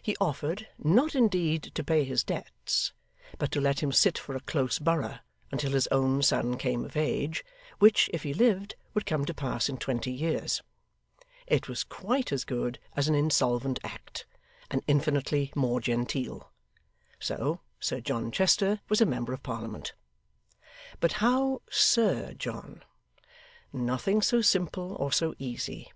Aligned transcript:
He 0.00 0.16
offered 0.18 0.66
not 0.78 1.14
indeed 1.14 1.72
to 1.74 1.84
pay 1.84 2.02
his 2.02 2.24
debts, 2.24 2.94
but 3.36 3.50
to 3.52 3.60
let 3.60 3.80
him 3.82 3.92
sit 3.92 4.16
for 4.16 4.34
a 4.34 4.40
close 4.40 4.78
borough 4.78 5.18
until 5.52 5.72
his 5.72 5.86
own 5.88 6.22
son 6.22 6.56
came 6.56 6.86
of 6.86 6.96
age, 6.96 7.44
which, 7.78 8.08
if 8.14 8.22
he 8.22 8.32
lived, 8.32 8.76
would 8.94 9.04
come 9.04 9.26
to 9.26 9.34
pass 9.34 9.68
in 9.68 9.76
twenty 9.76 10.10
years. 10.10 10.62
It 11.46 11.68
was 11.68 11.84
quite 11.84 12.32
as 12.32 12.46
good 12.46 12.78
as 12.96 13.08
an 13.08 13.14
Insolvent 13.14 13.78
Act, 13.84 14.24
and 14.70 14.82
infinitely 14.88 15.52
more 15.54 15.82
genteel. 15.82 16.50
So 17.20 17.60
Sir 17.78 18.00
John 18.00 18.32
Chester 18.32 18.80
was 18.88 19.02
a 19.02 19.04
member 19.04 19.34
of 19.34 19.42
Parliament. 19.42 19.92
But 20.98 21.12
how 21.20 21.60
Sir 21.68 22.32
John? 22.32 22.82
Nothing 23.70 24.22
so 24.22 24.40
simple, 24.40 24.94
or 24.94 25.12
so 25.12 25.34
easy. 25.38 25.90